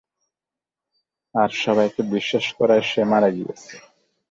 [1.35, 3.73] আর সবাইকে বিশ্বাস করায় সে মারা গিয়েছে।